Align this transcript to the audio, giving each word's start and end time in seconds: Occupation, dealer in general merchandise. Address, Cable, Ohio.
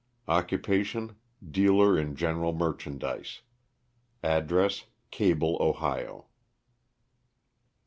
Occupation, 0.27 1.17
dealer 1.47 1.95
in 1.95 2.15
general 2.15 2.53
merchandise. 2.53 3.41
Address, 4.23 4.85
Cable, 5.11 5.59
Ohio. 5.61 6.25